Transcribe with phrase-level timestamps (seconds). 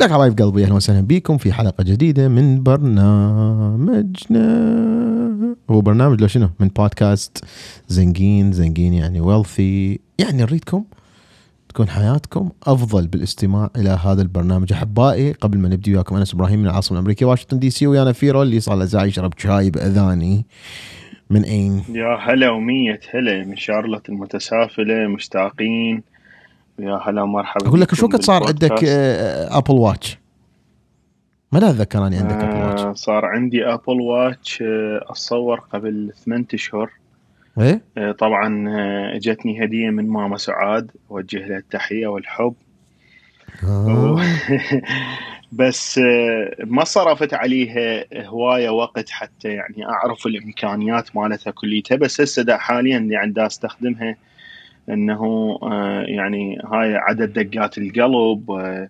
[0.00, 4.46] لك حبايب قلبي أهلا وسهلا بكم في حلقة جديدة من برنامجنا.
[5.70, 7.44] هو برنامج لو شنو؟ من بودكاست
[7.88, 10.84] زنقين زنقين يعني wealthy يعني نريدكم
[11.68, 14.72] تكون حياتكم أفضل بالاستماع إلى هذا البرنامج.
[14.72, 18.42] أحبائي قبل ما نبدي وياكم أنس إبراهيم من العاصمة الأمريكية واشنطن دي سي ويانا فيرو
[18.42, 20.46] اللي صار له ساعه يشرب شاي بأذاني.
[21.30, 26.02] من أين؟ يا هلا ومية هلا من شارلوت المتسافلة مشتاقين.
[26.82, 30.18] يا هلا مرحبا أقول لك شو وقت صار عندك Apple Watch؟
[31.52, 36.12] ما لا اتذكر أني عندك Apple آه Watch صار عندي Apple Watch آه، أتصور قبل
[36.24, 36.90] ثمان أشهر
[37.58, 38.64] إيه؟ آه، طبعا
[39.16, 42.54] اجتني هدية من ماما سعاد أوجه لها التحية والحب
[43.64, 44.20] آه.
[45.52, 46.00] بس
[46.64, 53.32] ما صرفت عليها هواية وقت حتى يعني أعرف الإمكانيات مالتها كليتها بس هسه حاليا يعني
[53.32, 54.16] دا أستخدمها
[54.88, 58.88] إنه آه، يعني هاي عدد دقات القلب آه،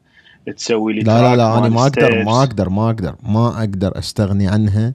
[0.56, 2.24] تسوي لي لا لا لا أنا ما أقدر.
[2.24, 4.94] ما أقدر ما أقدر ما أقدر أستغني عنها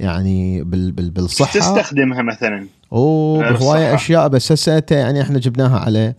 [0.00, 3.94] يعني بال بال بالصحة تستخدمها مثلا؟ أوه بهوايه.
[3.94, 6.14] أشياء بس هسه يعني إحنا جبناها على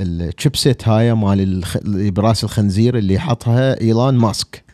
[0.00, 1.62] ال chipset هاي مال
[2.10, 4.64] براس الخنزير اللي حطها ايلون ماسك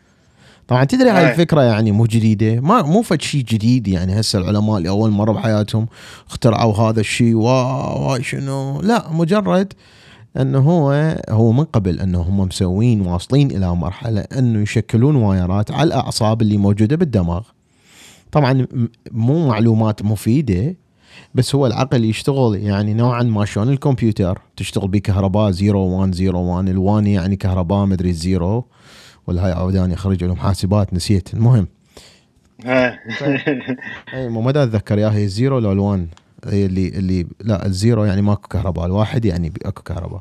[0.70, 1.30] طبعا تدري هاي هاي.
[1.30, 5.32] الفكرة يعني مو جديدة؟ ما مو فد شيء جديد يعني هسه العلماء اللي أول مرة
[5.32, 5.86] بحياتهم
[6.28, 9.72] اخترعوا هذا الشيء wow واي شنو؟ لا مجرد
[10.36, 15.86] أنه هو هو من قبل أنه هم مسوين واصلين إلى مرحلة أنه يشكلون وايرات على
[15.88, 17.42] الأعصاب اللي موجودة بالدماغ.
[18.32, 18.66] طبعا
[19.12, 20.76] مو معلومات مفيدة
[21.34, 27.36] بس هو العقل يشتغل يعني نوعا ما شلون الكمبيوتر تشتغل بكهرباء 0101 ال one يعني
[27.36, 28.64] كهرباء مدري ال zero
[29.30, 31.34] ولا هاي عوداني اخرج علوم حاسبات نسيت.
[31.34, 31.68] المهم.
[34.14, 36.08] أي مو ما أتذكر يا هي ال zero لو ال one
[36.46, 40.20] هي اللي اللي لا ال zero يعني ماكو كهرباء الواحد يعني أكو كهرباء.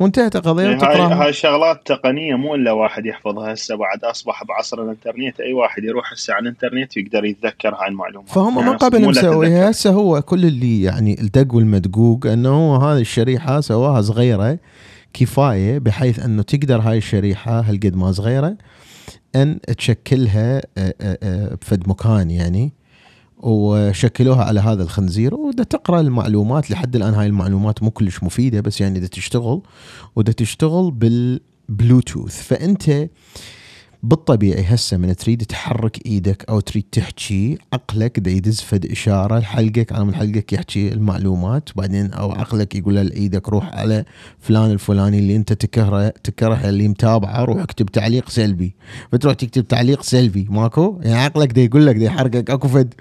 [0.00, 1.24] وانتهت القضية هاي وتقرأها.
[1.24, 6.12] هاي شغلات تقنية مو إلا واحد يحفظها هسه بعد أصبح بعصر الإنترنت أي واحد يروح
[6.12, 8.28] هسه على الإنترنت يقدر يتذكر هاي المعلومات.
[8.28, 13.00] فهم من يعني قبل مسويها هسه هو كل اللي يعني الدق والمدقوق إنه هو هذه
[13.00, 14.58] الشريحة سواها صغيرة
[15.12, 18.56] كفاية بحيث أنه تقدر هاي الشريحة هالقد ما صغيرة
[19.36, 22.72] أن تشكلها آه، آه، آه، بفد مكان يعني
[23.38, 25.34] وشكلوها على هذا الخنزير.
[25.34, 29.62] ودا تقرأ المعلومات لحد الآن هاي المعلومات مو كلش مفيدة بس يعني دا تشتغل
[30.16, 32.42] ودا تشتغل بالبلوتوث.
[32.42, 33.08] فأنت
[34.02, 39.92] بالطبيعي هسه من تريد تحرك إيدك أو تريد تحكي عقلك دا يدز فد إشارة لحلقك
[39.92, 44.04] على من حلقك يحكي المعلومات وبعدين أو عقلك يقول لإيدك روح على
[44.38, 48.74] فلان الفلاني اللي أنت تكره تكره اللي متابعه روح اكتب تعليق سلبي
[49.12, 52.94] بتروح تكتب تعليق سلبي ماكو يعني عقلك دا يقول لك دا يحركك أكو فد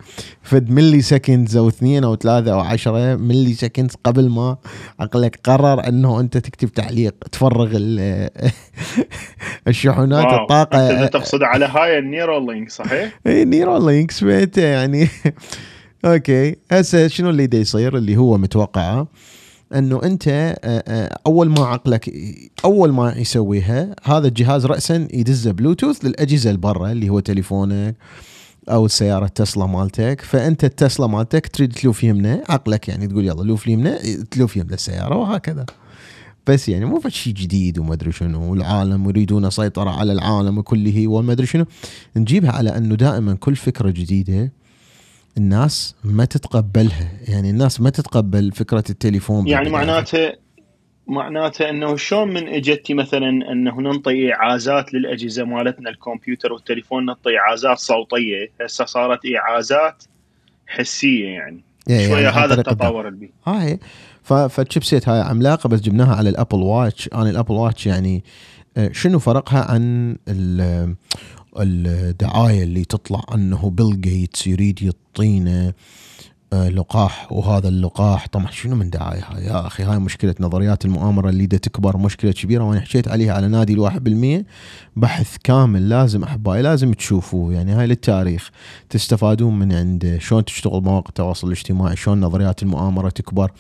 [0.43, 4.57] فد milliseconds أو اثنين أو ثلاثة أو عشرة milliseconds قبل ما
[4.99, 8.29] عقلك قرر أنه أنت تكتب تعليق تفرغ ال-
[9.67, 10.25] الشحنات.
[10.33, 15.07] الطاقة أنت تقصد على هاي ال Neuralink صحيح؟ اي Neura link سمعته يعني.
[16.05, 16.55] أوكي.
[16.71, 19.07] هسه شنو اللي دا يصير؟ اللي هو متوقعه
[19.75, 22.13] أنه أنت آه، آه، أول ما عقلك
[22.65, 27.95] أول ما يسويها هذا الجهاز راسا يدزه بلوتوث للأجهزة اللي برا اللي هو تليفونك
[28.69, 30.21] أو السيارة تسلا مالتك.
[30.21, 33.99] فأنت التسلا مالتك تريد تلوف يمنا عقلك يعني تقول يلا لوف يمنا
[34.31, 35.65] تلوف يمنا السيارة وهكذا.
[36.49, 41.31] بس يعني مو شيء جديد وما أدري شنو والعالم يريدون سيطرة على العالم كله وما
[41.31, 41.65] أدري شنو.
[42.17, 44.51] نجيبها على أنه دائما كل فكرة جديدة
[45.37, 47.11] الناس ما تتقبلها.
[47.27, 49.69] يعني الناس ما تتقبل فكرة التليفون يعني.
[49.69, 50.31] معناته
[51.07, 57.77] معناته أنه شلون من إجتي مثلا أنه ننطي إيعازات للأجهزة مالتنا الكمبيوتر والتليفون نعطي إيعازات
[57.77, 58.51] صوتية.
[58.61, 60.03] هسه صارت إيعازات
[60.67, 61.61] حسية يعني.
[61.89, 62.53] إيه، شوية يعني عن هذا.
[62.53, 63.79] التطور البي هاي ف-
[64.33, 67.09] فال chipset هاي عملاقة بس جبناها على ال Apple Watch.
[67.13, 68.23] أنا ال Apple Watch يعني
[68.77, 70.95] آه، شنو فرقها عن ال-
[71.57, 75.73] الدعاية اللي تطلع أنه بيل جيتس يريد يعطينا
[76.53, 81.45] لقاح وهذا اللقاح طبعا شنو من دعاية هاي؟ يا أخي هاي مشكلة نظريات المؤامرة اللي
[81.45, 84.45] دا تكبر مشكلة كبيرة وأنا حكيت عليها على نادي الواحد بالمية
[84.95, 87.53] بحث كامل لازم أحبائي لازم تشوفوه.
[87.53, 88.51] يعني هاي للتاريخ.
[88.89, 93.51] تستفادون من عنده شلون تشتغل مواقع التواصل الاجتماعي شلون نظريات المؤامرة تكبر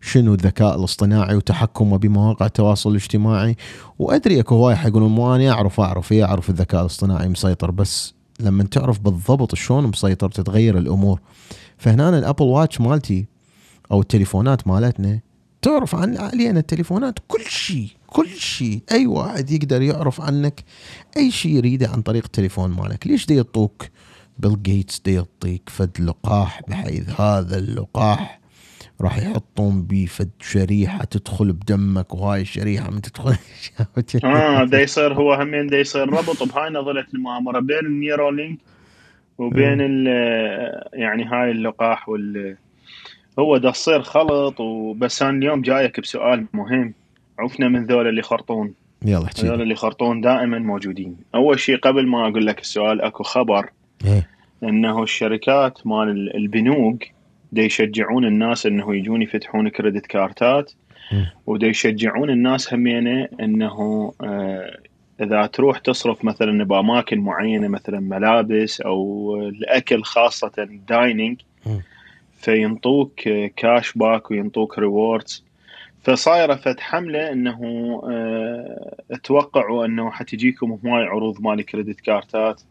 [0.00, 3.56] شنو الذكاء الاصطناعي وتحكمه بمواقع التواصل الاجتماعي.
[3.98, 8.64] وأدري أكو هواي حيقولون مو أنا أعرف أعرف إيه أعرف الذكاء الاصطناعي مسيطر بس لما
[8.64, 11.20] تعرف بالضبط شلون مسيطر تتغير الأمور.
[11.78, 13.26] فهنا ال Apple Watch مالتي
[13.92, 15.20] أو التليفونات مالتنا
[15.62, 20.64] تعرف عن علينا التليفونات كل شيء كل شيء أي واحد يقدر يعرف عنك
[21.16, 23.06] أي شيء يريده عن طريق التليفون مالك.
[23.06, 23.88] ليش دي يعطوك
[24.38, 28.40] بيل جيتس دي يعطيك فد لقاح بحيث هذا اللقاح
[29.00, 33.36] راح يحطون بيه فد شريحة تدخل بدمك وهاي الشريحة من تدخل.
[34.24, 36.42] آه دا يصير هو همين دا يصير ربط.
[36.42, 37.60] بهاي نظرية المؤامرة.
[37.60, 38.58] بين ال Neuralink
[39.38, 40.06] وبين ال
[40.92, 42.56] يعني هاي اللقاح وال
[43.38, 45.22] هو دا تصير خلط وبس.
[45.22, 46.94] أنا اليوم جايك بسؤال مهم.
[47.38, 48.74] عفنا من ذول اللي يخرطون.
[49.02, 49.46] يلا احكي.
[49.46, 51.16] هذول اللي يخرطون دائما موجودين.
[51.34, 53.70] أول شيء قبل ما أقول لك السؤال أكو خبر
[54.04, 54.28] إيه.
[54.62, 57.04] إنه الشركات مال البنوك
[57.52, 60.72] دا يشجعون الناس إنه يجون يفتحون credit كارتات.
[61.46, 64.78] ودا يشجعون الناس همينة إنه آه،
[65.20, 71.82] إذا تروح تصرف مثلا بأماكن معينة مثلا ملابس أو الأكل خاصة dining مم.
[72.40, 73.20] فينطوك
[73.56, 75.44] cash back وينطوك rewards
[76.02, 77.60] فصايره فد حملة إنه
[78.10, 82.62] آه، توقعوا إنه حتجيكم هواي عروض مال credit كارتات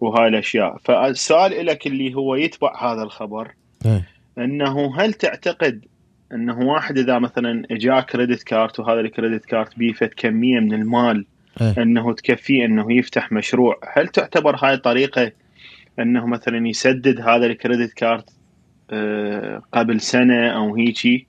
[0.00, 3.52] وهاي الأشياء فالسؤال لك اللي هو يتبع هذا الخبر
[3.86, 4.08] إيه.
[4.38, 5.84] إنه هل تعتقد
[6.32, 10.72] إنه واحد إذا مثلا اجاه credit card وهذا ال credit card بيه فد كمية من
[10.72, 11.26] المال
[11.60, 11.82] إيه.
[11.82, 13.80] أنه تكفيه أنه يفتح مشروع.
[13.92, 15.32] هل تعتبر هاي طريقة
[15.98, 18.30] أنه مثلا يسدد هذا ال credit card
[18.90, 21.26] آه، قبل سنة أو هيجي؟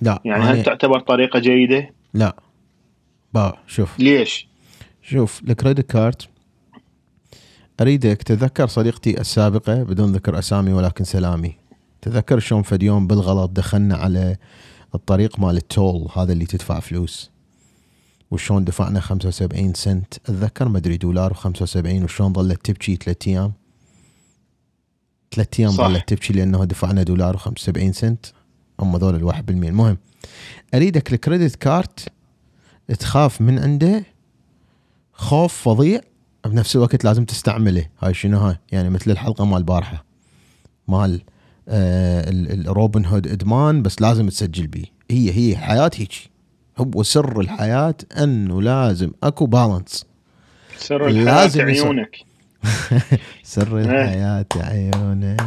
[0.00, 2.36] لا يعني هل تعتبر طريقة جيدة؟ لا.
[3.34, 4.00] با شوف.
[4.00, 4.48] ليش؟
[5.02, 6.28] شوف الكريدت كارت
[7.80, 11.56] أريدك تذكر صديقتي السابقة بدون ذكر أسامي ولكن سلامي.
[12.02, 14.36] تذكر شلون فد يوم بالغلط دخلنا على
[14.94, 17.30] الطريق مال التول هذا اللي تدفع فلوس؟
[18.30, 23.52] وشلون دفعنا 75 سنت؟ أتذكر ما أدري دولار و75 وشلون ظلت تبكي ثلاث أيام؟
[25.34, 25.88] ثلاث أيام صح.
[25.88, 28.26] ظلت تبكي لأنه دفعنا دولار و75 سنت.
[28.80, 29.68] هم ذول الواحد بالمية.
[29.68, 29.98] المهم
[30.74, 32.08] أريدك ال credit card
[32.98, 34.04] تخاف من عنده؟
[35.12, 36.00] خوف فظيع؟
[36.46, 37.86] بنفس الوقت لازم تستعمله.
[38.00, 40.04] هاي شنو هاي؟ يعني مثل الحلقة مال البارحه
[40.88, 41.22] مال
[41.68, 44.84] آه ال- الروبن هود إدمان بس لازم تسجل بيه.
[45.10, 46.30] هي هي الحياة هيجي.
[46.78, 50.06] هو سر الحياة إنه لازم أكو balance
[50.78, 51.60] سر الحياة لازم.
[51.64, 52.16] عيونك
[53.42, 53.84] سر إيه.
[53.84, 55.40] الحياة عيونك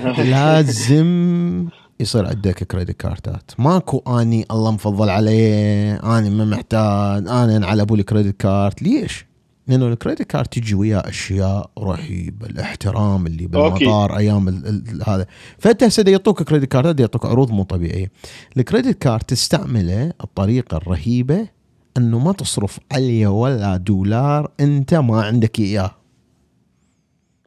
[0.18, 1.68] لازم
[2.00, 7.94] يصير عندك credit كارتات ماكو أني الله مفضل عليه أنا ما محتاج أنا على ابو
[7.94, 9.26] ال credit card ليش؟
[9.66, 12.46] لأنه ال credit card تجي وياه أشياء رهيبة.
[12.46, 15.26] الاحترام اللي بالمطار أيام ال ال هذا.
[15.58, 18.10] فأنت هسه يعطوك credit card دا يعطوك عروض مو طبيعية.
[18.56, 21.48] الكريدت كارت تستعمله الطريقة الرهيبة
[21.96, 25.90] إنه ما تصرف عليه ولا دولار أنت ما عندك إياه.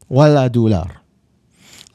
[0.09, 0.97] ولا دولار.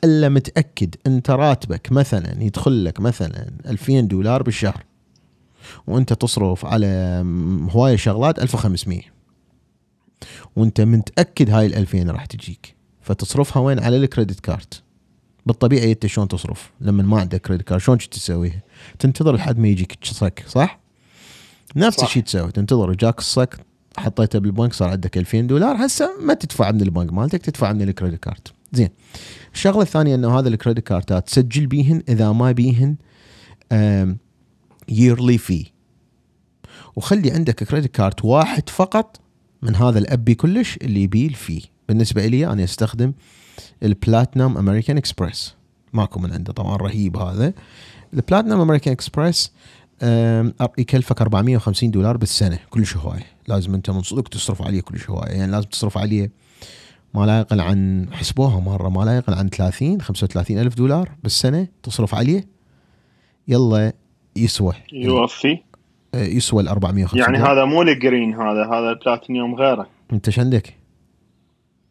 [0.04, 4.84] إلا متأكد أنت راتبك مثلا يدخل لك مثلا 2000 دولار بالشهر.
[5.86, 7.22] وأنت تصرف على
[7.70, 9.11] هواية شغلات 1500
[10.56, 12.74] وانت متأكد هاي ال 2000 راح تجيك.
[13.00, 14.82] فتصرفها وين؟ على الكريدت كارت.
[15.46, 18.62] بالطبيعي انت شلون تصرف؟ لما ما عندك credit card شلون تسويها
[18.98, 20.80] تنتظر لحد ما يجيك الصك صح؟
[21.76, 22.02] نفس.
[22.02, 23.58] الشيء تسوي تنتظر جاك الصك
[23.96, 27.88] حطيته بالبنك صار عندك 2000 دولار هسه ما تدفع من البنك مالتك تدفع من ال
[27.88, 28.52] credit card.
[28.72, 28.88] زين.
[29.54, 32.96] الشغلة الثانية إنه هذا ال credit كارتات تسجل بيهن إذا ما بيهن
[34.88, 35.66] yearly fee
[36.96, 39.20] وخلي عندك credit card واحد فقط
[39.62, 41.62] من هذا الابي كلش اللي بيه ال fee.
[41.88, 43.12] بالنسبة لي أنا أستخدم
[43.82, 45.54] ال Platinum American Express
[45.92, 47.52] ماكو من عنده طبعا رهيب هذا.
[48.14, 49.52] ال Platinum American Express
[50.02, 53.26] أم، يكلفك 450 دولار بالسنة كلش هواية.
[53.48, 55.30] لازم أنت من صدق تصرف عليه كلش هواية.
[55.32, 56.30] يعني لازم تصرف عليه
[57.14, 61.68] ما لا يقل عن حسبوها مرة ما لا يقل عن 30 35 ألف دولار بالسنة
[61.82, 62.48] تصرف عليه.
[63.48, 63.92] يلا
[64.36, 64.74] يسوى.
[64.92, 65.58] يوفي.
[66.14, 67.52] يسوى ال 450 يعني دولار.
[67.52, 69.86] هذا مو ال Green هذا هذا البلاتينيوم غيره.
[70.12, 70.74] أنت إيش عندك؟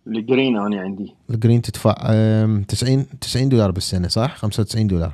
[0.08, 1.16] ال Green أنا عندي.
[1.30, 5.12] ال Green تدفع آم، 90 90 دولار بالسنة صح؟ 95 دولار.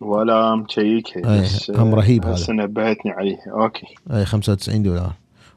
[0.00, 2.52] ولا مشيكها أي، بس هم رهيب هذا.
[2.52, 3.38] نبهتني عليه.
[3.46, 3.86] أوكي.
[4.12, 5.12] اي 95 دولار.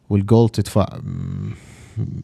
[0.09, 1.51] وال Gold تدفع مم،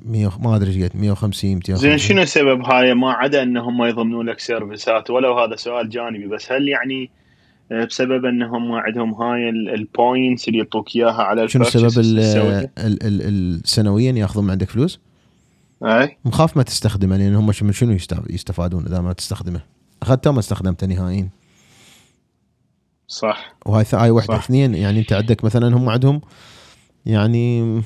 [0.06, 3.84] 100 ما أدري إيش قد 150 250 زين شنو سبب هاي؟ ما عدا إن هم
[3.84, 7.10] يضمنون لك سيرفيسات ولو هذا سؤال جانبي بس هل يعني
[7.72, 12.18] بسبب أنهم عندهم هاي ال points اللي يعطوك إياها على شنو ال سبب purchases ال
[12.18, 15.00] تسويها؟ ال ال ال سنويا ياخذون من عندك فلوس؟
[15.84, 19.62] اي مخاف ما تستخدمه لأن هم من شنو يست- يستفادون إذا ما تستخدمه؟
[20.02, 21.30] أخذته ما استخدمته نهائيا
[23.08, 24.44] صح وهاي هاي واحدة صح.
[24.44, 26.22] اثنين يعني أنت عندك مثلا هم عندهم
[27.06, 27.82] يعني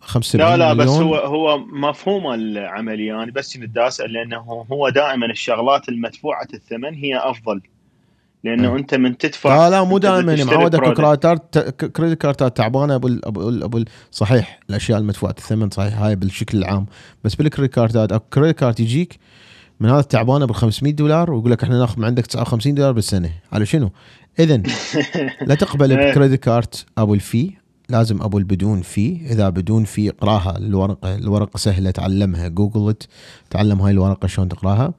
[0.00, 4.88] 75 لا لا بس مليون هو هو مفهوم العملية يعني بس كنت أسأل لأنه هو
[4.88, 7.60] دائما الشغلات المدفوعة الثمن هي أفضل
[8.44, 8.76] لأنه أه.
[8.76, 10.92] أنت من تدفع لا لا مو دائما معود اكو.
[10.92, 11.58] credit
[11.96, 16.58] credit كارتات تعبانة أبو ال- أبو ال- ال- صحيح الأشياء المدفوعة الثمن صحيح هاي بالشكل
[16.58, 16.86] العام
[17.24, 19.18] بس بال credit كارتات اكو credit card يجيك
[19.80, 23.30] من هذا التعبانة بال 500 دولار ويقول لك إحنا ناخذ من عندك 59 دولار بالسنة
[23.52, 23.90] على شنو؟
[24.38, 24.62] اذا
[25.46, 26.10] لا تقبل إيه.
[26.10, 27.50] ب credit card أبو ال fee
[27.88, 32.94] لازم أبو البدون fee إذا بدون fee اقراها الورقة الورقة سهلة تعلمها جوجل
[33.50, 34.92] تعلم هاي الورقة شلون تقراها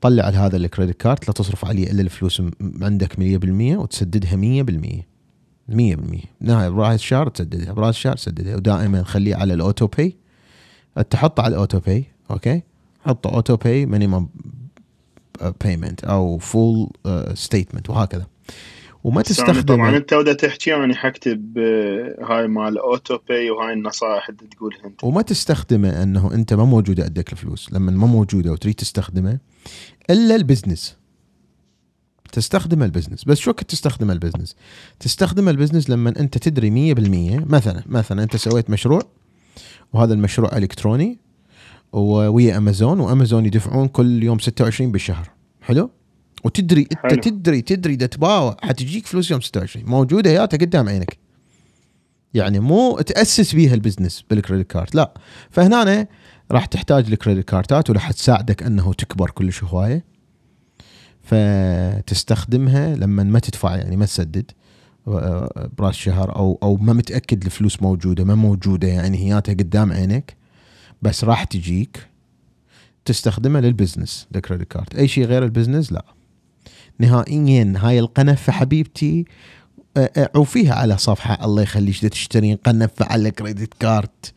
[0.00, 2.42] طلع على هذا ال credit card لا تصرف عليه إلا الفلوس
[2.82, 3.18] عندك 100%
[3.78, 5.02] وتسددها 100%
[5.70, 8.56] 100% نهاية براس الشهر تسددها براس الشهر تسددها.
[8.56, 10.16] ودائما خليه على ال auto pay
[11.10, 12.62] تحطه على ال auto pay okay
[13.04, 14.28] حطه auto pay minimum
[15.64, 16.90] payment أو full
[17.34, 18.26] statement وهكذا.
[19.04, 23.50] وما بس أنا تستخدم طبعا أنت ودا تحكي أنا حكتب آه، هاي مال auto pay
[23.50, 25.04] وهاي النصائح اللي تقولها أنت.
[25.04, 27.72] وما تستخدمه أنه أنت ما موجودة عندك الفلوس.
[27.72, 29.38] لما ما موجودة وتريد تستخدمه
[30.10, 30.96] إلا ال business.
[32.32, 33.24] تستخدم ال business.
[33.24, 34.56] بس شو وقت تستخدم ال business؟
[35.00, 39.02] تستخدم ال business لما أنت تدري 100% مثلا مثلا أنت سويت مشروع
[39.92, 41.18] وهذا المشروع إلكتروني
[41.92, 45.30] ويا أمازون وأمازون يدفعون كل يوم 26 بالشهر.
[45.62, 45.90] حلو؟
[46.44, 47.20] وتدري أنت حلو.
[47.20, 51.18] تدري تدري إذا تباوع حتجيك فلوس يوم 26 موجودة هياتها قدام عينك.
[52.34, 55.14] يعني مو تأسس بيها ال business بال credit card لا.
[55.50, 56.06] فهنا
[56.50, 60.04] راح تحتاج ال credit كارتات وراح تساعدك أنه تكبر كلش هواية.
[61.22, 64.50] فتستخدمها لما ما تدفع يعني ما تسدد
[65.08, 70.36] آه، براس شهر أو أو ما متأكد الفلوس موجودة ما موجودة يعني هياتها قدام عينك.
[71.02, 72.06] بس راح تجيك
[73.04, 74.96] تستخدمها لل business ال credit card.
[74.96, 76.04] أي شيء غير ال business لا.
[77.00, 79.24] نهائيا هاي القنفه حبيبتي
[80.34, 84.34] عوفيها على صفحة الله يخليك تشترين قنفه على credit card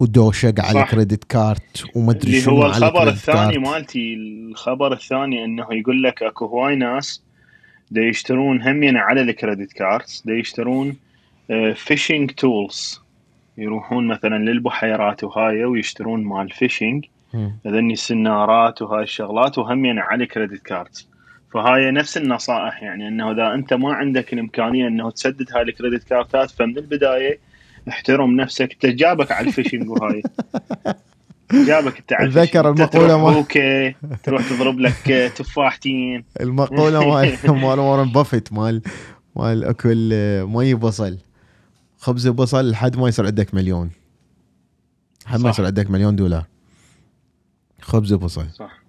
[0.00, 0.84] ودوشق على.
[0.84, 3.68] credit card وما أدري شنو هو الخبر الثاني card.
[3.68, 7.22] مالتي الخبر الثاني إنه يقول لك أكو هواي ناس
[7.90, 10.96] دا يشترون همين على ال credit cards دا يشترون
[11.74, 13.00] fishing tools
[13.58, 17.04] يروحون مثلا للبحيرات وهاي ويشترون مال fishing.
[17.66, 21.08] هذني السنارات وهاي الشغلات وهمين على credit cards
[21.52, 26.04] فهاي نفس النصائح يعني إنه إذا أنت ما عندك الإمكانية إنه تسدد هاي ال credit
[26.04, 27.38] كاردات فمن البداية
[27.88, 28.72] احترم نفسك.
[28.72, 30.22] إنت جابك على ال fishing وهاي.
[31.66, 32.28] جابك انت على
[32.68, 36.24] المقولة تروح ما- بوكي تروح تضرب لك تفاحتين.
[36.40, 38.82] المقولة مال مال وارن بافيت مال
[39.36, 40.10] مال أكل
[40.46, 41.18] مي بصل.
[41.98, 43.90] خبز بصل لحد ما يصير عندك مليون.
[45.26, 45.50] لحد ما.
[45.50, 46.44] يصير عندك مليون دولار.
[47.80, 48.81] خبز بصل صح.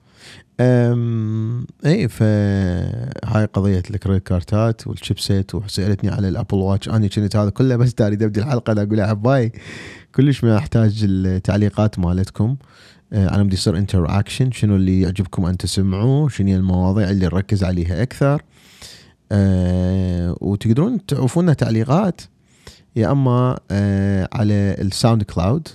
[0.59, 6.89] أم اي فهاي قضية ال credit كارتات والشيبسيت وسألتني على الأبل واتش.
[6.89, 9.51] أنا كنت هذا كله بس داري ابدي الحلقة أقول يا حباي
[10.15, 12.55] كلش ما أحتاج التعليقات مالتكم.
[13.13, 17.63] آه، أنا بدي يصير interaction شنو اللي يعجبكم أن تسمعوه شنو هي المواضيع اللي نركز
[17.63, 18.41] عليها أكثر.
[19.31, 22.21] آه وتقدرون تعوفونا تعليقات
[22.95, 25.67] يا أما آه على الساوند كلاود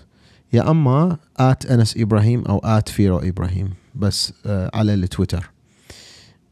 [0.53, 3.71] يا أما at أنس إبراهيم أو at فيرو إبراهيم.
[3.99, 5.51] بس آه على التويتر.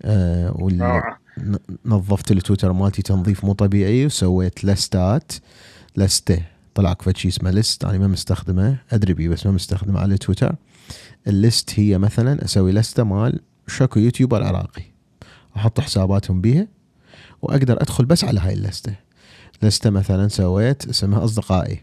[0.03, 1.03] آه وال...
[1.39, 5.33] ن- نظفت التويتر مالتي تنظيف مو طبيعي وسويت لستات
[5.97, 6.43] لستة.
[6.75, 10.57] طلع كفت شيء اسمه list أنا ما مستخدمه أدري بيه بس ما مستخدمه على تويتر.
[11.27, 14.83] ال list هي مثلا أسوي لستة مال شكو YouTuber عراقي.
[15.57, 16.67] أحط حساباتهم بيها
[17.43, 18.95] وأقدر أدخل بس على هاي اللستة.
[19.63, 21.83] لستة مثلا سويت اسمها أصدقائي.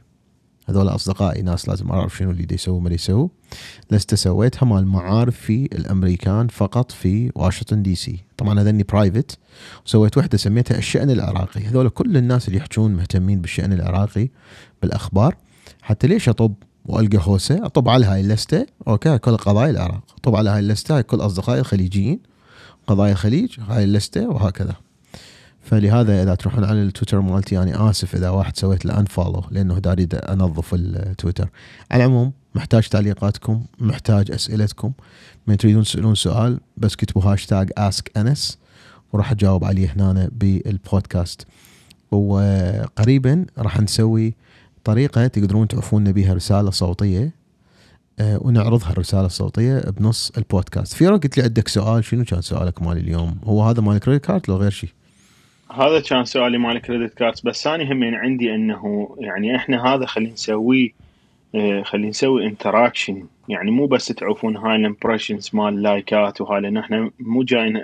[0.69, 3.27] هذول أصدقائي ناس لازم أعرف شنو اللي يسووا ما يسووا.
[3.91, 8.19] لسته سويتها مال معارفي الأمريكان فقط في واشنطن دي سي.
[8.37, 9.37] طبعا هذني private
[9.85, 11.65] وسويت وحدة سميتها الشأن العراقي.
[11.65, 14.29] هذول كل الناس اللي يحجون مهتمين بالشأن العراقي
[14.81, 15.35] بالأخبار.
[15.81, 16.53] حتى ليش أطب
[16.85, 18.65] وألقى هوسة؟ أطب على هاي اللستة.
[18.87, 20.03] okay كل قضايا العراق.
[20.17, 22.19] أطب على هاي اللستة كل أصدقائي الخليجيين
[22.87, 24.75] قضايا الخليج هاي اللستة وهكذا.
[25.63, 30.33] فلهذا إذا تروحون على التويتر مالتي يعني آسف إذا واحد سويت له unfollow لأنه دا
[30.33, 31.49] أنظف التويتر.
[31.91, 34.91] على العموم محتاج تعليقاتكم محتاج أسئلتكم.
[35.47, 38.57] من تريدون تسألون سؤال بس كتبوا hashtag ask أنس
[39.13, 41.47] وراح أجاوب عليه هنا بالبودكاست.
[42.11, 44.33] وقريبا راح نسوي
[44.83, 47.31] طريقة تقدرون تعرفون بها رسالة صوتية
[48.19, 50.93] آه، ونعرضها الرسالة الصوتية بنص البودكاست.
[50.93, 54.41] في قلت لي عندك سؤال شنو كان سؤالك مال اليوم؟ هو هذا مال credit card
[54.47, 54.89] لو غير شيء
[55.73, 60.33] هذا كان سؤالي مال credit cards بس ثاني همين عندي إنه يعني إحنا هذا خلينا
[60.33, 60.89] نسويه
[61.55, 66.77] آه، خلينا نسوي interaction يعني مو بس تعوفون هاي ال impressions مال اللايكات وهاي لأن
[66.77, 67.81] إحنا مو جايين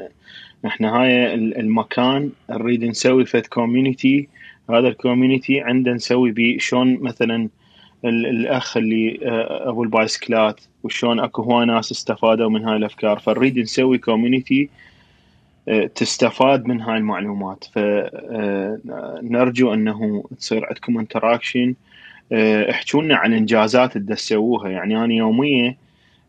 [0.65, 4.27] إحنا هاي ال- المكان نريد نسوي فد community
[4.69, 7.50] هذا ال community عنده نسوي بيه شلون مثلا
[8.05, 13.19] ال- الأخ اللي آه، أبو البايسكلات وشلون أكو هواي ناس استفادوا من هاي الأفكار.
[13.19, 14.69] فنريد نسوي community
[15.95, 17.65] تستفاد من هاي المعلومات.
[17.73, 21.75] فنرجو أنه تصير عندكم interaction
[22.69, 24.69] احكوا لنا عن إنجازات اللي تسووها.
[24.69, 25.75] يعني أنا يوميا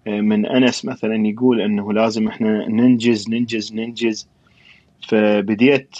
[0.06, 4.28] من أنس مثلا يقول إنه لازم إحنا ننجز ننجز ننجز.
[5.08, 5.96] فبديت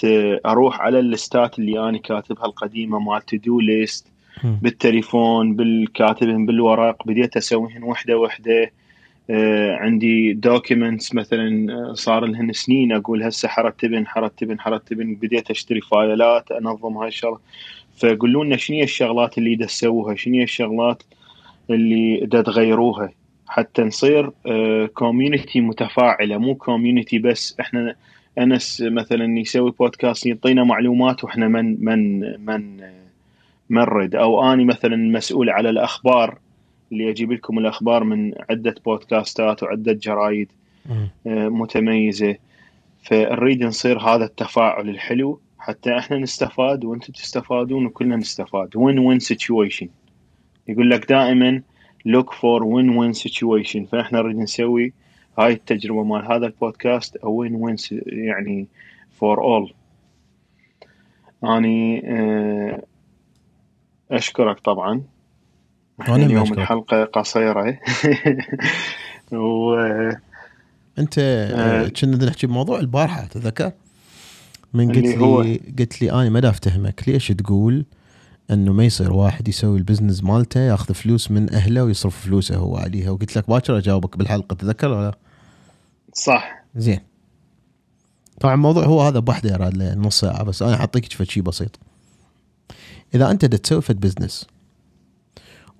[0.46, 4.06] أروح على الليستات اللي أنا كاتبها القديمة مال to do list
[4.44, 7.06] بالتليفون بالكاتبهم بالورق.
[7.06, 8.62] بديت أسويهن وحدة وحدة.
[8.62, 8.70] آه،
[9.74, 16.52] عندي documents مثلا آه، صار لهن سنين أقول هسه حرتبن حرتبن حرتبن بديت أشتري فايلات
[16.52, 17.38] أنظم هاي الشغله
[17.96, 21.02] فقولوا لنا شنو الشغلات اللي تسووها؟ شنو الشغلات
[21.70, 23.12] اللي دا تغيروها؟
[23.48, 24.30] حتى نصير
[24.94, 27.56] community آه، متفاعلة مو community بس.
[27.60, 27.94] إحنا
[28.38, 32.90] أنس مثلا يسوي بودكاست يعطينا معلومات وإحنا من من من من
[33.70, 36.38] نرد أو أني مثلا مسؤول على الأخبار
[36.92, 40.52] اللي أجيب لكم الأخبار من عدة podcastات وعدة جرايد
[41.26, 42.36] آه، متميزة.
[43.02, 48.76] فنريد نصير هذا التفاعل الحلو حتى إحنا نستفاد وأنتم تستفادون وكلنا نستفاد.
[48.76, 49.88] win win situation
[50.68, 51.62] يقول لك دائما
[52.08, 53.86] look for win win situation.
[53.92, 54.92] فاحنا نريد نسوي
[55.38, 58.68] هاي التجربة مال هذا ال podcast win win يعني
[59.10, 59.72] for all
[61.44, 62.82] أني آه،
[64.10, 65.02] أشكرك طبعا.
[66.08, 66.58] أنا اليوم أشكرك.
[66.58, 67.78] الحلقة قصيرة.
[69.32, 69.74] و
[70.98, 73.72] أنت آه، كنا نحكي بموضوع البارحة تذكر
[74.74, 75.42] من قلت لي هو...
[75.78, 77.84] قلت لي أنا ما أفتهمك ليش تقول
[78.50, 82.76] إنه ما يصير واحد يسوي ال business مالته ياخذ فلوس من أهله ويصرف فلوسه هو
[82.76, 85.18] عليها؟ وقلت لك باكر أجاوبك بالحلقة تذكر ولا
[86.14, 86.64] صح.
[86.76, 87.00] زين.
[88.40, 91.78] طبعا الموضوع هو هذا بوحده يراد له نص ساعة بس أنا حاعطيك شيء بسيط.
[93.14, 94.46] إذا أنت تسوي فد business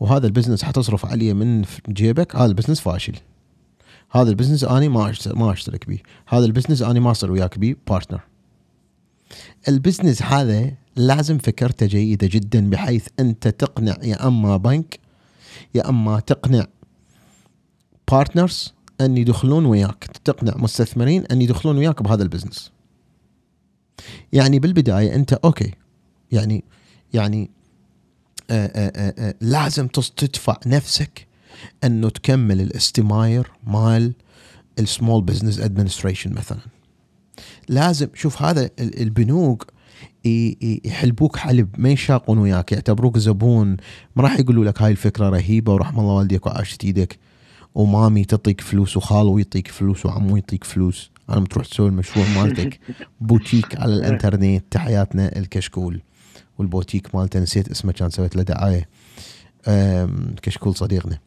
[0.01, 3.15] وهذا ال business حتصرف عليه من جيبك هذا ال business فاشل.
[4.11, 7.59] هذا ال business اني ما ما أشترك به هذا ال business اني ما أصير وياك
[7.59, 8.21] بيه partner
[9.69, 15.01] ال business هذا لازم فكرته جيدة جدا بحيث أنت تقنع يا أما بنك
[15.75, 16.67] يا أما تقنع
[18.11, 20.05] partners أن يدخلون وياك.
[20.25, 22.71] تقنع مستثمرين أن يدخلون وياك بهذا ال business
[24.33, 25.75] يعني بالبداية أنت okay.
[26.33, 26.65] يعني
[27.13, 28.40] يعني آآ آه، آآ آه، آآ آه،
[29.41, 31.27] لازم تدفع نفسك
[31.85, 34.13] إنه تكمل الاستمارة مال
[34.79, 36.61] ال Small Business Administration مثلا.
[37.69, 39.67] لازم شوف هذا البنوك
[40.85, 43.77] يحلبوك حلب ما يشاقون وياك يعتبروك زبون.
[44.17, 47.19] ما راح يقولوا لك هاي الفكرة رهيبة ورحم الله والديك وعاشت إيدك
[47.75, 51.11] ومامي تعطيك فلوس وخالو يعطيك فلوس وعمو يعطيك فلوس.
[51.31, 52.81] أنا تروح تسوي المشروع مالتك
[53.21, 56.01] بوتيك على الإنترنت تحياتنا الكشكول.
[56.61, 58.89] والبوتيك مالته نسيت اسمه كان سويت له دعاية.
[60.43, 61.19] كشكول صديقنا.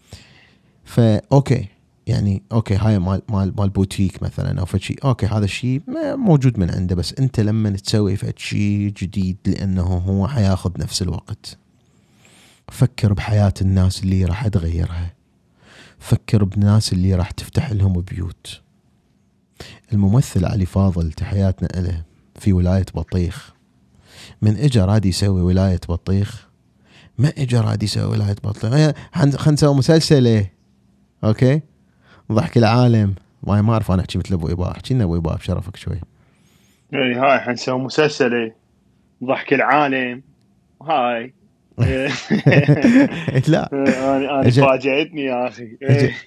[0.85, 1.67] فا okay.
[2.07, 5.81] يعني okay هاي مال مال مال بوتيك مثلا أو فشي okay هذا الشيء
[6.15, 11.57] موجود من عنده بس أنت لما تسوي شيء جديد لأنه هو حياخذ نفس الوقت.
[12.71, 15.13] فكر بحياة الناس اللي راح تغيرها.
[15.99, 18.61] فكر بالناس اللي راح تفتح لهم بيوت.
[19.93, 22.03] الممثل علي فاضل تحياتنا له
[22.39, 23.52] في ولاية بطيخ.
[24.41, 26.47] من اجى راد يسوي ولاية بطيخ؟
[27.17, 28.61] ما اجى راد يسوي ولاية بطيخ.
[29.11, 30.53] خلينا نسوي مسلسل إيه.
[31.23, 31.61] أوكي؟
[32.31, 33.15] ضحك العالم.
[33.43, 35.99] ما ما أعرف أنا احكي مثل أبو ايباب احكي لنا أبو ايباب شرفك شوي.
[36.93, 38.55] اي هاي حنسوي مسلسل إيه.
[39.23, 40.21] ضحك العالم.
[40.81, 41.33] هاي.
[43.47, 43.69] لا.
[43.73, 45.77] أنا أنا فاجأتني يا أخي.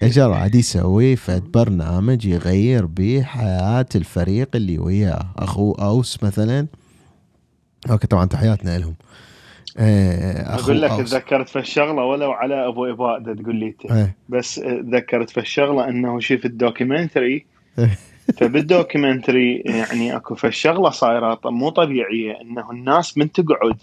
[0.03, 5.27] اجى راد يسوي فد برنامج يغير به حياة الفريق اللي وياه.
[5.37, 6.67] أخوه أوس مثلا.
[7.90, 8.94] أوكي طبعا تحياتنا لهم.
[9.79, 14.16] آه، أقول لك تذكرت في الشغلة ولو على أبو إباء تقول لي إيه.
[14.29, 17.47] بس تذكرت في الشغلة إنه شوف ال documentary.
[18.39, 23.77] فبال documentary يعني أكو في الشغلة صايرة مو طبيعية إنه الناس من تقعد.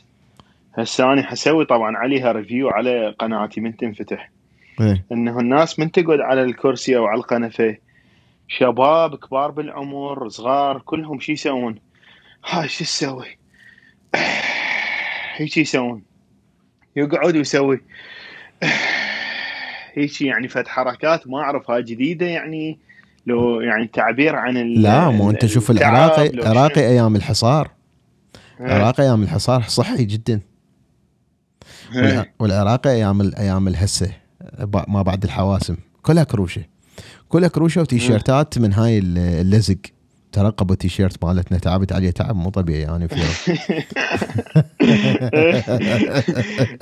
[0.73, 4.31] هسه أنا حسوي طبعا عليها review على قناتي من تنفتح.
[4.81, 5.05] إيه.
[5.11, 7.77] إنه الناس من تقعد على الكرسي أو على القنفة.
[8.47, 11.75] شباب كبار بالعمر صغار كلهم شو يسوون.
[12.49, 13.42] هاي شو تسوي؟
[15.38, 16.04] هيك يسوون.
[16.95, 17.82] يقعد ويسوي.
[19.95, 22.80] هيك يعني فد حركات ما أعرف هاي جديدة يعني؟
[23.26, 27.71] لو يعني تعبير عن لا مو أنت شوف العراقي العراقي أيام الحصار.
[28.60, 30.39] العراقي أيام الحصار صحي جدا.
[32.39, 34.12] والعراقي أيام أيام الهسة
[34.88, 35.76] ما بعد الحواسم.
[36.02, 36.63] كلها كروشة.
[37.30, 39.78] كلها كروشة وتيشيرتات من هاي اللزق.
[40.34, 41.58] ترقبوا التيشيرت مالتنا.
[41.58, 43.15] تعبت عليه تعب مو طبيعي يعني في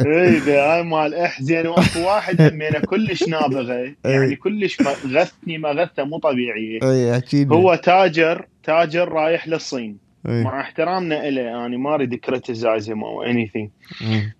[0.01, 3.93] اي هاي مال احزن وأكو واحد همينه كلش نابغة.
[4.05, 7.53] يعني كلش غثني ما غثه مو طبيعيه اي أكيد.
[7.53, 9.97] هو تاجر تاجر رايح للصين.
[10.25, 13.71] مع احترامنا له يعني ما أريد criticism أو اني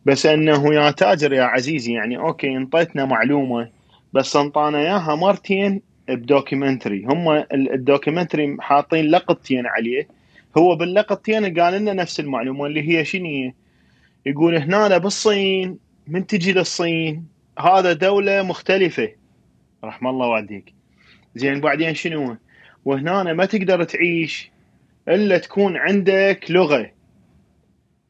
[0.06, 3.70] بس إنه يا تاجر يا عزيزي يعني okay انطيتنا معلومة
[4.14, 10.08] بس أنطانا إياها مرتين ب documentary هم ال documentary حاطين لقطتين عليه.
[10.58, 13.52] هو باللقطتين قال لنا نفس المعلومة اللي هي شنو
[14.26, 17.28] يقول هنا بالصين من تجي للصين؟
[17.60, 19.10] هذا دولة مختلفة.
[19.84, 20.74] رحم الله والديك
[21.36, 22.38] زين بعدين شنو
[22.86, 24.52] وهنا ما تقدر تعيش
[25.08, 26.92] إلا تكون عندك لغة.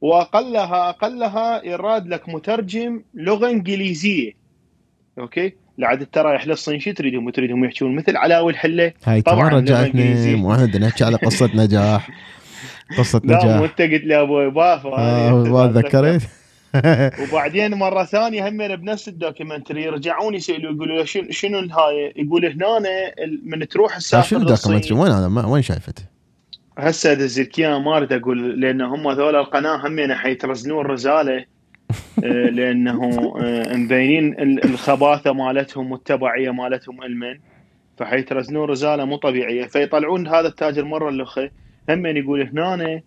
[0.01, 4.33] واقلها أقلها يراد لك مترجم لغة إنجليزية.
[5.19, 10.35] أوكي؟ لعد ترى يحلى الصين شو تريدهم؟ تريدهم يحكون مثل علاوي الحلة؟ هاي طبعا رجعتني
[10.35, 12.09] مو إحنا نحكي على قصة نجاح.
[12.97, 16.21] قصة نجاح لا مو انت قلت لي أبو باف آه تذكرت
[17.23, 22.79] وبعدين مرة ثانية هم بنفس الدوكيومنتري رجعوني يسألوا يقولوا شنو شنو هاي؟ يقول هنا
[23.45, 26.03] من تروح السافر شنو الدوكيومنتري وين هذا؟ وين شايفته؟
[26.77, 31.37] هسه ادزلك اياه ما أريد أقول لأن هم ذولا القناة همين حيترزنون رزالة.
[31.37, 31.45] آه،
[32.57, 37.39] لأنه آه، مبينين الخباثة مالتهم والتبعية مالتهم المن
[37.97, 39.65] فحيترزنون رزالة مو طبيعية.
[39.65, 41.49] فيطلعون هذا التاجر مرة الاخي
[41.89, 43.01] هم يقول هنا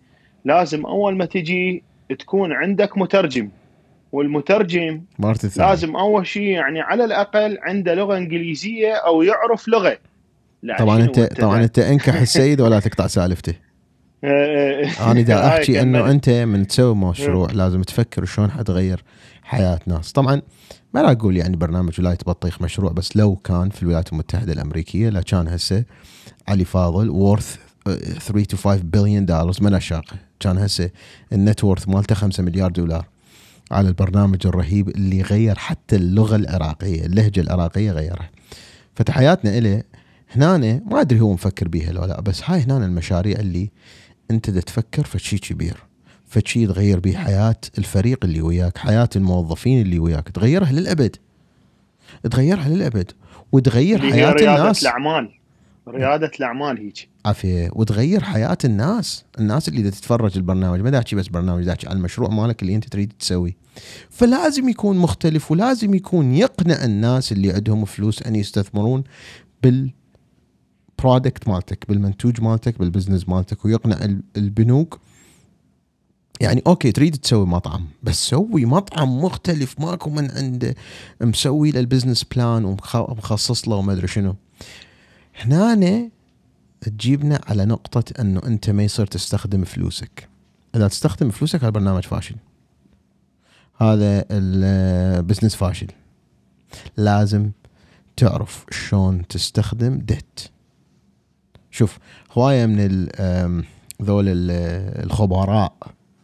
[0.45, 1.83] لازم أول ما تجي
[2.19, 3.49] تكون عندك مترجم.
[4.11, 5.01] والمترجم
[5.57, 9.97] لازم أول شيء يعني على الأقل عنده لغة إنجليزية أو يعرف لغة.
[10.79, 13.53] طبعا انت طبعا أنت إنكح السيد ولا تقطع سالفته
[15.01, 19.03] أنا دا أحكي إنه أنت من تسوي مشروع لازم تفكر شلون حتغير
[19.43, 20.11] حياة ناس.
[20.11, 20.41] طبعا
[20.93, 25.09] ما راح أقول يعني برنامج ولاية بطيخ مشروع بس لو كان في الولايات المتحدة الأمريكية
[25.09, 25.83] لكان هسه
[26.47, 30.89] علي فاضل worth 3 to 5 billion dollar من اشاقه كان هسه
[31.33, 33.05] ال net worth مالته 5 مليار دولار
[33.71, 38.29] على البرنامج الرهيب اللي غير حتى اللغة العراقية اللهجة العراقية غيرها
[38.95, 39.85] فتحياتنا إليه
[40.31, 43.69] هنا ما أدري هو مفكر بيها لو لأ بس هاي هنا المشاريع اللي
[44.31, 45.77] أنت دا تفكر فشي كبير
[46.25, 51.15] فشي تغير به حياه الفريق اللي وياك حياة الموظفين اللي وياك تغيرها للأبد.
[52.31, 53.11] تغيرها للأبد
[53.51, 54.81] وتغير حياة ريادة الناس.
[54.81, 55.31] الأعمال
[55.87, 57.09] ريادة الأعمال هيك.
[57.25, 57.69] عافية.
[57.73, 62.61] وتغير حياة الناس الناس اللي تتفرج البرنامج ما احكي بس برنامج احكي على المشروع مالك
[62.61, 63.57] اللي أنت تريد تسويه.
[64.09, 69.03] فلازم يكون مختلف ولازم يكون يقنع الناس اللي عندهم فلوس أن يستثمرون
[69.63, 69.91] بال
[70.99, 73.97] product مالتك بالمنتوج مالتك بال business مالتك ويقنع
[74.37, 74.99] البنوك.
[76.41, 80.75] يعني okay تريد تسوي مطعم بس سوي مطعم مختلف ماكو من عنده
[81.21, 84.35] مسوي له ال business plan ومخصص له وما أدري شنو.
[85.35, 86.09] هنا
[86.81, 90.29] تجيبنا على نقطة إنه أنت ما يصير تستخدم فلوسك.
[90.75, 92.35] إذا تستخدم فلوسك هذا البرنامج فاشل.
[93.77, 95.87] هذا ال business فاشل.
[96.97, 97.51] لازم
[98.17, 100.39] تعرف شلون تستخدم ديت.
[101.75, 101.97] شوف
[102.31, 103.07] هواية من
[104.01, 104.25] ذول
[105.03, 105.73] الخبراء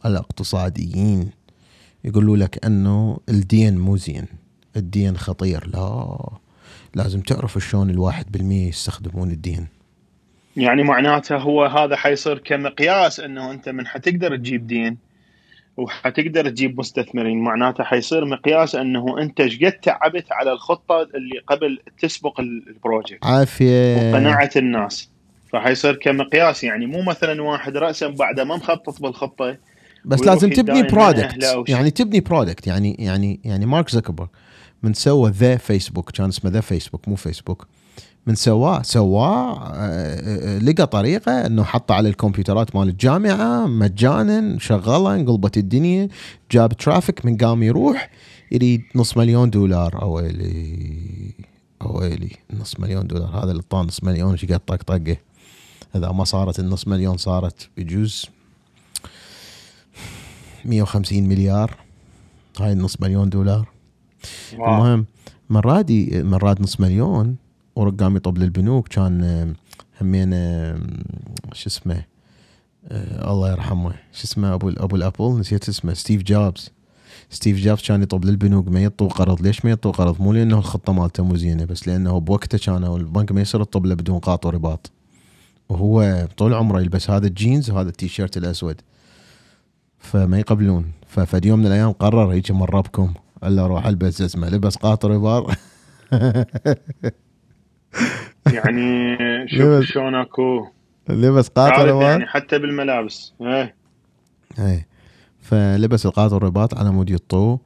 [0.05, 1.29] الاقتصاديين
[2.03, 4.25] يقولوا لك إنه الدين مو زين
[4.75, 5.67] الدين خطير.
[5.67, 6.17] لا
[6.95, 9.67] لازم تعرف شلون الواحد بالمية يستخدمون الدين.
[10.57, 14.97] يعني معناته هو هذا حيصير كمقياس إنه أنت من حتقدر تجيب دين
[15.77, 17.43] وحتقدر تجيب مستثمرين.
[17.43, 23.25] معناته حيصير مقياس إنه أنت إيش قد تعبت على الخطة اللي قبل تسبق ال project
[23.25, 23.95] عافية.
[23.95, 25.10] وقناعة الناس.
[25.51, 29.57] فحيصير كمقياس يعني مو مثلا واحد راسا بعد ما مخطط بالخطة
[30.05, 34.27] بس لازم تبني برودكت يعني تبني product يعني يعني يعني مارك زكربرج
[34.83, 37.67] من سوى The Facebook كان اسمه The Facebook مو فيسبوك
[38.27, 46.07] من سواه سواه لقى طريقة إنه حطه على الكمبيوترات مال الجامعة مجانا شغله انقلبت الدنيا
[46.51, 48.09] جاب traffic من قام يروح
[48.51, 50.01] يريد نص مليون دولار.
[50.01, 51.33] اويلي
[51.81, 53.43] اويلي نص مليون دولار.
[53.43, 55.17] هذا اللي طان نص مليون إيش قد طق طقه؟
[55.95, 58.25] إذا ما صارت النص مليون صارت بجوز
[60.65, 61.77] 150 مليار.
[62.59, 63.69] هاي النص مليون دولار.
[64.57, 64.75] wow.
[64.75, 65.05] المهم
[65.49, 67.35] من رادي من راد نص مليون
[67.75, 69.55] ورقام يطب للبنوك كان
[70.01, 70.31] همين
[71.53, 72.03] شو اسمه
[72.87, 73.93] آه الله يرحمه.
[74.13, 76.69] شو اسمه أبو أبو ال Apple؟ نسيت اسمه ستيف جوبز
[77.29, 79.41] ستيف جوبز كان يطلب للبنوك ما يطوا قرض.
[79.41, 83.31] ليش ما يطوا قرض؟ مو لأنه الخطة مالته مو زينة بس لأنه بوقته كان البنك
[83.31, 84.91] ما يصير يطلب له بدون قاط ورباط
[85.71, 88.81] وهو طول عمره يلبس هذا الجينز وهذا التيشيرت الأسود.
[89.99, 90.91] فما يقبلون.
[91.07, 95.17] ففي يوم من الأيام قرر هيك مرة بكم قال له روح ألبس اسمه لبس قاط
[95.17, 95.55] ورباط
[98.53, 100.67] يعني شوف شلون أكو.
[101.09, 103.33] لبس قاط ورباط يعني حتى بالملابس.
[103.41, 103.75] إيه.
[104.59, 104.87] إيه.
[105.41, 107.59] فلبس القاط والرباط على مود يطوه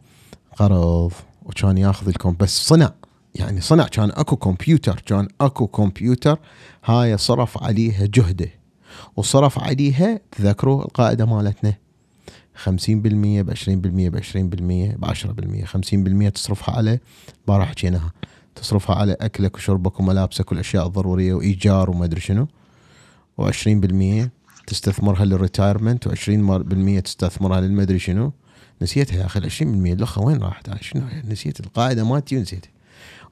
[0.55, 1.11] قرض
[1.45, 2.91] وكان ياخذ الكم بس صنع.
[3.35, 6.39] يعني صنع كان أكو كمبيوتر كان أكو كمبيوتر
[6.85, 8.49] هاي صرف عليها جهده.
[9.15, 11.73] وصرف عليها تذكروا القاعدة مالتنا
[12.65, 13.67] 50% ب 20%
[14.09, 16.99] ب 20% ب 10% 50% تصرفها على
[17.47, 18.11] بارا حكيناها
[18.55, 22.47] تصرفها على أكلك وشربك وملابسك والأشياء الضرورية وإيجار وما أدري شنو.
[23.41, 24.29] و20%
[24.67, 28.31] تستثمرها لل retirement و20% تستثمرها للمدري شنو.
[28.81, 32.74] نسيتها يا أخي ال 20% الاخ وين راحت؟ شنو نسيت القاعدة مالتي ونسيتها.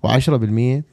[0.08, 0.84] و10%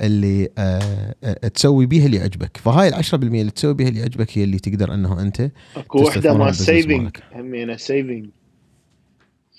[0.00, 2.56] اللي آه آه تسوي بيها اللي يعجبك.
[2.56, 6.34] فهاي ال 10% اللي تسوي بيها اللي يعجبك هي اللي تقدر انه انت أكو وحده
[6.34, 8.26] مال سيفنج همينة saving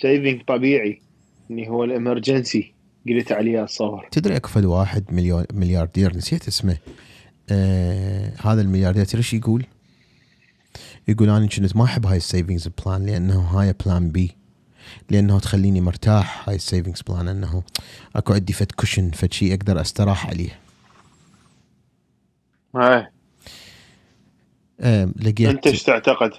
[0.01, 1.01] saving طبيعي
[1.49, 2.73] اللي هو ال emergency
[3.08, 4.08] قلت عليها الصور.
[4.12, 6.77] تدري أكو فد واحد مليون ملياردير نسيت اسمه.
[7.49, 9.65] آه هذا الملياردير تدري إيش يقول؟
[11.08, 14.31] يقول أنا كنت ما أحب هاي ال savings plan لأنه هاي plan B
[15.09, 16.49] لأنه تخليني مرتاح.
[16.49, 17.63] هاي ال savings plan أنه
[18.15, 20.59] أكو عندي فد cushion فد شيء أقدر أستراح عليه.
[22.75, 23.07] هاي.
[25.21, 26.31] لقيت أنت إيش تعتقد؟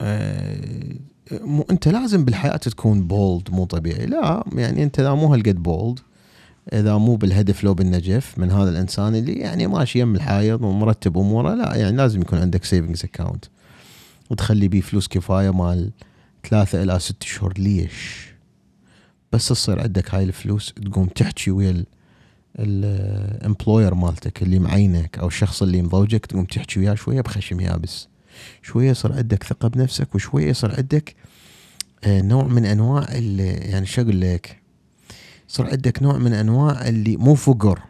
[0.00, 0.94] آه
[1.32, 4.06] مو أنت لازم بالحياة تكون bold مو طبيعي.
[4.06, 5.98] لا يعني أنت إذا مو هالقد bold
[6.72, 11.54] إذا مو بالهدف لو بالنجف من هذا الإنسان اللي يعني ماشي يم الحايط ومرتب أموره
[11.54, 13.44] لا يعني لازم يكون عندك savings account
[14.30, 15.90] وتخلي بيه فلوس كفاية مال
[16.48, 18.30] ثلاثة إلى ست شهور ليش؟
[19.32, 21.84] بس تصير عندك هاي الفلوس تقوم تحكي ويا
[22.58, 28.08] الامبلوير مالتك اللي معينك أو الشخص اللي مضوجك تقوم تحكي وياه شوية بخشم يابس
[28.62, 31.14] شوية يصير عندك ثقة بنفسك وشوية يصير عندك
[32.04, 34.60] آه، نوع من أنواع يعني شو أقول لك
[35.48, 37.80] صار عندك نوع من أنواع اللي مو فقر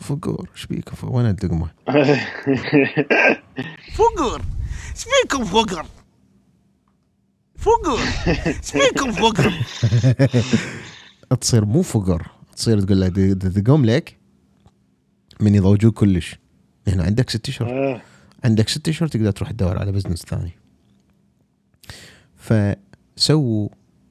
[0.00, 1.68] فقر إيش بيك وين الدقمه؟
[3.96, 4.42] فقر
[4.94, 5.86] إيش بيكم فقر؟
[7.66, 7.98] فقر.
[8.74, 9.52] بيكم فقر؟
[11.40, 12.30] تصير مو فقر.
[12.56, 14.16] تصير تقول له تقوم لك
[15.40, 16.36] من يضوجوك كلش.
[16.88, 17.68] هنا عندك ست أشهر.
[17.68, 18.02] آه.
[18.44, 20.52] عندك ست أشهر تقدر تروح تدور على business ثاني.
[22.36, 23.68] فسووا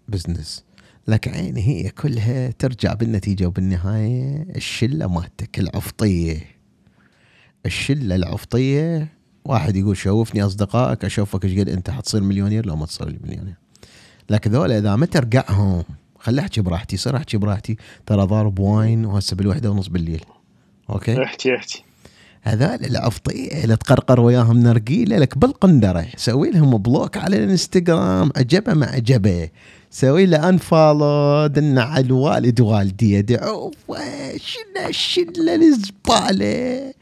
[0.07, 0.63] business
[1.07, 6.41] لك عيني هي كلها ترجع بالنتيجة وبالنهاية الشلة مالتك العفطية.
[7.65, 9.14] الشلة العفطية
[9.45, 13.55] واحد يقول شوفني أصدقائك أشوفك إيش قد أنت حتصير مليونير؟ لو ما تصير مليونير.
[14.29, 15.83] لكن ذولا إذا ما ترقعهم
[16.19, 17.77] خلي أحكي براحتي صير أحكي براحتي.
[18.05, 20.21] ترى ضارب واين وهسه بالوحدة ونص بالليل.
[20.89, 21.84] أوكي؟ احكي احكي.
[22.47, 28.85] هذول العفطية اللي تقرقر وياهم نرقيلة لك بالقندرة سوي لهم بلوك على الانستغرام عجبه ما
[28.85, 29.49] عجبه
[29.91, 33.71] سوي له انفولو دنا على الوالد والدي ادعو
[34.35, 36.93] شنو الشله الزباله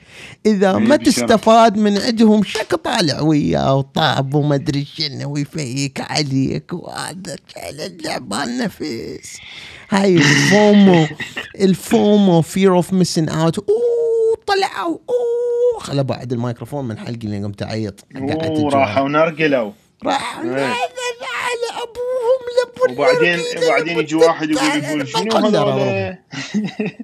[0.45, 7.35] إذا ما تستفاد من عندهم شك طالع وياه وطاب وما أدري شنو ويفيك عليك وهذا
[7.79, 9.37] اللعبان نفس.
[9.89, 11.07] هاي الفومو
[11.65, 14.12] الفومو فير اوف ميسن اوت أوه!
[14.47, 14.97] طلعوا.
[15.09, 19.71] أوه خلى بعد الميكروفون من حلقي اللي قمت أعيط وراحوا ونرقلوا
[20.05, 20.65] راحوا إيه.
[21.43, 26.17] على أبوهم لبوا وبعدين وبعدين يجي واحد يقول يقول شنو هذول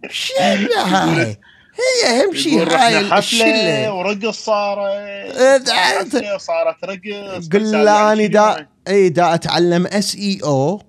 [0.09, 1.37] شنو هاي؟
[1.79, 3.93] هي اهم شيء هاي الشلة.
[3.93, 5.69] ورقص صارت.
[6.15, 10.81] إيه، صارت رقص قل اني دا؟ اي دا أتعلم اس اي أو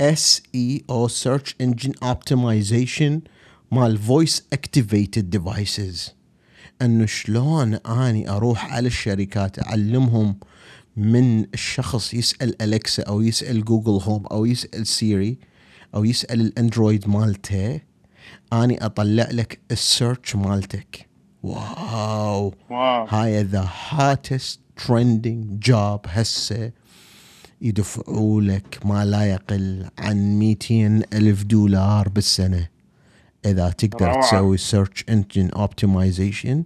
[0.00, 3.20] اس اي أو سيرش انجن اوبتمايزيشن
[3.72, 6.14] مال voice activated devices
[6.82, 10.36] أنه شلون أني أروح على الشركات أعلمهم
[10.96, 15.38] من الشخص يسأل Alexa أو يسأل Google Home أو يسأل Siri
[15.94, 17.80] أو يسأل ال Android مالته
[18.52, 21.08] أني أطلع لك ال search مالتك.
[21.42, 22.54] واو!
[22.70, 23.06] واو!
[23.08, 26.72] هاي the hottest trending job هسه
[27.62, 32.79] يدفعوا لك ما لا يقل عن 200 ألف دولار بالسنة.
[33.46, 34.20] إذا تقدر روعة.
[34.20, 36.64] تسوي search engine optimization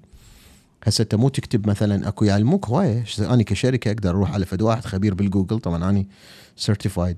[0.85, 3.05] هسه أنت مو تكتب مثلا أكو يعلموك هواية.
[3.19, 5.59] أنا كشركة أقدر أروح على فد واحد خبير بالجوجل.
[5.59, 6.09] طبعا اني
[6.57, 7.17] certified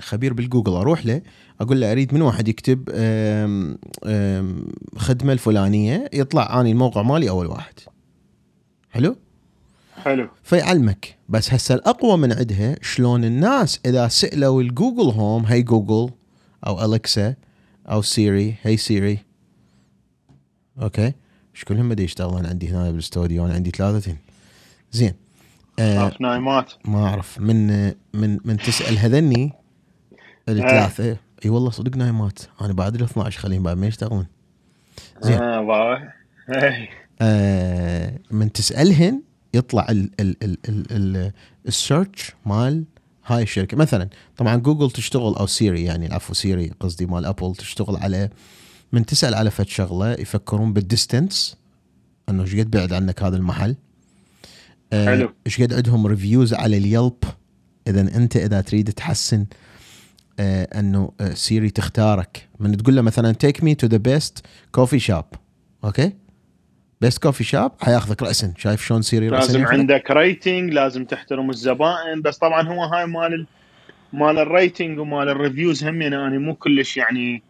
[0.00, 0.72] خبير بالجوجل.
[0.72, 1.22] أروح له
[1.60, 4.64] أقول له أريد من واحد يكتب أم أم
[4.96, 7.74] خدمة الفلانية يطلع اني الموقع مالي أول واحد.
[8.90, 9.16] حلو؟
[10.04, 10.28] حلو.
[10.42, 11.16] فيعلمك.
[11.28, 16.10] بس هسه الأقوى من عندها شلون الناس إذا سألوا الجوجل هوم هي جوجل
[16.66, 17.34] أو الكسا
[17.90, 18.54] أو سيري.
[18.62, 19.18] هي سيري.
[20.82, 21.12] أوكي.
[21.54, 24.16] إيش كلهم بدي يشتغلون عندي هنا بالاستوديو أنا عندي ثلاثة.
[24.92, 25.14] زين.
[25.78, 26.72] آه نايمات.
[26.84, 27.40] ما أعرف.
[27.40, 29.52] من من من تسأل هذني
[30.48, 31.16] الثلاثة.
[31.44, 32.38] إي والله صدق نايمات.
[32.60, 34.26] أنا بعد ال 12 خليهم بعد ما يشتغلون.
[35.20, 35.42] زين.
[35.42, 36.88] إيه.
[37.20, 39.22] آه من تسألهن
[39.54, 41.32] يطلع ال ال ال ال ال
[41.66, 42.84] ال search مال
[43.28, 43.76] هاي الشركة.
[43.76, 48.30] مثلا طبعا جوجل تشتغل أو سيري يعني العفو سيري قصدي مال أبل تشتغل على
[48.92, 51.56] من تسأل على فد شغلة يفكرون بال distance
[52.28, 53.76] إنه إيش قد بعد عنك هذا المحل؟
[54.92, 55.34] آه،.
[55.46, 57.24] إيش قد عندهم reviews على ال Yelp؟
[57.86, 59.46] إذا أنت إذا تريد تحسن
[60.40, 62.48] آه إنه آه سيري تختارك.
[62.60, 65.24] من تقول له مثلا take me to the best coffee shop
[65.84, 66.12] okay؟
[67.00, 72.22] best coffee shop حياخذك راسا شايف شلون سيري راسا لازم؟ عندك rating لازم تحترم الزبائن
[72.22, 73.46] بس طبعا هو هاي مال ال-
[74.12, 77.42] مال ال rating ومال ال reviews هم يعني أنا مو كلش يعني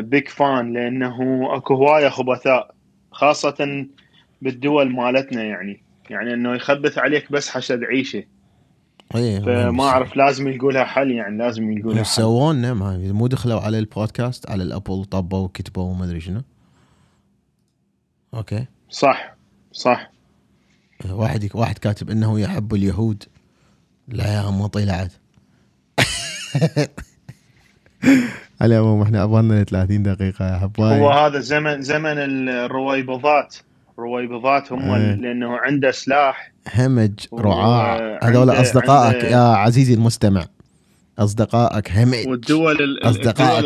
[0.00, 1.16] big fan لأنه
[1.56, 2.74] أكو هواية خبثاء
[3.12, 3.86] خاصة
[4.42, 5.80] بالدول مالتنا يعني.
[6.10, 8.24] يعني إنه يخبث عليك بس حشد عيشة.
[9.14, 12.10] إيه، فما أعرف لازم يلقوا لها حل يعني لازم يلقوا لها حل.
[12.10, 16.42] يسوون ما مو دخلوا على البودكاست على الأبل طبوا وكتبوا وما أدري شنو.
[18.34, 18.64] أوكي.
[18.90, 19.34] صح
[19.72, 20.10] صح.
[21.10, 23.24] واحد واحد كاتب إنه يحب اليهود.
[24.08, 25.12] لا يا عم طلعت
[28.60, 31.02] على العموم إحنا عبرنا 30 دقيقة يا حبايب.
[31.02, 33.56] هو هذا زمن زمن الرويبضات
[33.98, 34.94] الرويبضات هم.
[34.94, 36.52] ال- لأنه عنده سلاح.
[36.74, 38.18] همج رعاع.
[38.22, 40.44] هذول أصدقائك يا عزيزي المستمع.
[41.18, 42.98] أصدقائك همج والدول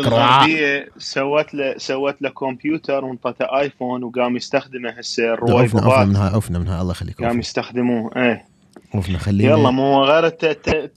[0.07, 0.45] رعاع.
[0.45, 6.59] الغربية سوت له سوت له كمبيوتر وانطته آيفون وقام يستخدمه هسه عفنا عفنا منها عفنا
[6.59, 7.39] منها الله يخليك قام.
[7.39, 8.45] يستخدموه إيه
[8.93, 10.29] عفنا خلينا يلا مو غير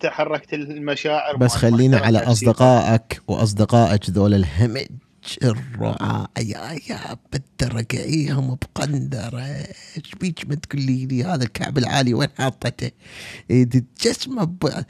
[0.01, 2.19] تحركت المشاعر بس خلينا على.
[2.19, 4.87] أصدقائك وأصدقائك ذول الهمج
[5.43, 9.41] الرعاع يا يا بترقعيهم بقندرة
[9.97, 12.91] إيش بيك ما تقولي لي هذا الكعب العالي وين حاطته؟
[13.51, 13.69] إيه
[14.03, 14.85] جسمه ب...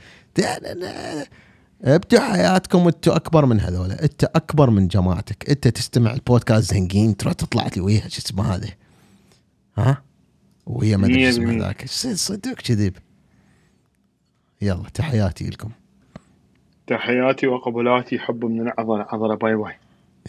[1.85, 7.35] ابدوا حياتكم أنتوا اكبر من هذول انت اكبر من جماعتك انت تستمع البودكاست زنقين ترى
[7.35, 8.69] تطلع لي وياها شو اسمه هذا؟
[9.77, 10.03] ها؟
[10.67, 11.61] وهي ما أدري شو اسمه 100%.
[11.61, 11.87] ذاك.
[12.15, 12.93] صدق كذب.
[14.63, 15.71] يلا تحياتي لكم.
[16.87, 19.75] تحياتي وقبلاتي حب من العضله عضله باي باي.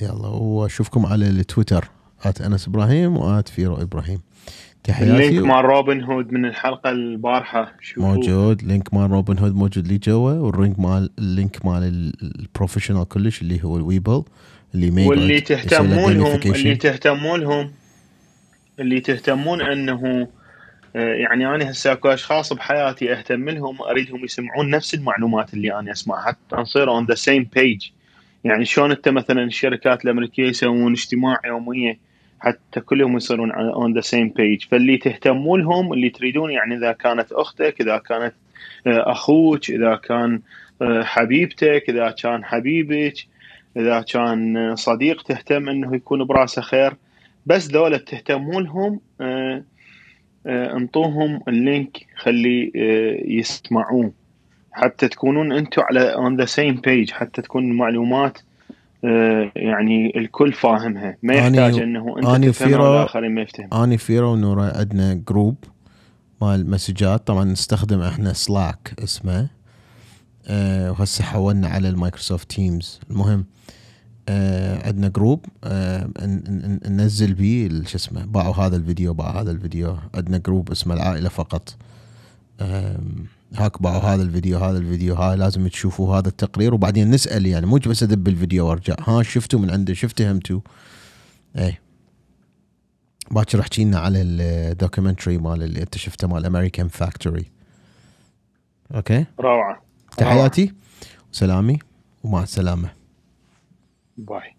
[0.01, 1.89] يلا واشوفكم على التويتر
[2.25, 4.21] ات أنس إبراهيم وآت فيرو إبراهيم.
[4.89, 7.73] اللينك مال روبن هود من الحلقة البارحة.
[7.82, 8.63] شوفوه موجود.
[8.63, 13.63] لينك مال روبن هود موجود لي جوا واللينك مال اللينك مال ال- البروفيشنال كلش اللي
[13.63, 14.23] هو الويبل
[14.76, 16.39] اللي ما يقعد واللي تهتمون لهم.
[16.45, 17.71] اللي تهتمون لهم
[18.80, 20.28] اللي تهتمون أنه
[20.95, 25.91] آه، يعني أنا هسه أكو أشخاص بحياتي أهتم لهم أريدهم يسمعون نفس المعلومات اللي أنا
[25.91, 26.21] أسمعها.
[26.28, 27.88] حتى نصير on the same page
[28.43, 31.97] يعني شلون أنت مثلا الشركات الأمريكية يسوون اجتماع يومية
[32.39, 37.32] حتى كلهم يصيرون on the same page فاللي تهتمون لهم اللي تريدون يعني إذا كانت
[37.32, 38.34] أختك إذا كانت
[38.88, 40.41] آه، أخوك إذا كان
[40.82, 43.13] آه، حبيبتك إذا كان حبيبك
[43.78, 46.93] إذا كان آه، صديق تهتم إنه يكون براسه خير.
[47.45, 49.00] بس ذولا تهتمون لهم
[50.47, 52.71] انطوهم ال link خلي
[53.26, 54.12] يسمعوه
[54.71, 58.38] حتى تكونون أنتم على on the same page حتى تكون المعلومات
[59.55, 61.17] يعني الكل فاهمها.
[61.23, 65.55] ما يحتاج إنه أنت أني تفهمها والآخرين ما يفتهم آني فيرو ونورا عندنا group
[66.41, 67.27] مال مسجات.
[67.27, 69.49] طبعا نستخدم إحنا Slack اسمه.
[70.47, 73.45] أه وهسه حولنا على ال Microsoft Teams المهم
[74.29, 76.10] أه عندنا group أه
[76.89, 79.97] ننزل بيه شو اسمه باوعوا هذا الفيديو باوعوا هذا الفيديو.
[80.15, 81.75] عندنا group اسمه العائلة فقط.
[82.62, 86.73] أم، هاك باوعوا هذا الفيديو هذا الفيديو هاي لازم تشوفوا هذا التقرير.
[86.73, 88.95] وبعدين نسأل يعني مو بس أدب الفيديو وأرجع.
[89.07, 90.60] ها شفتوا من عنده شفت فهمتوا
[91.57, 91.81] إيه.
[93.31, 97.45] باكر احكي لنا على ال documentary مال اللي أنت شفته مال American Factory
[98.95, 99.81] okay؟ روعة.
[100.17, 100.73] تحياتي.
[101.33, 101.79] وسلامي.
[102.23, 102.89] ومع السلامة.
[104.17, 104.56] باي.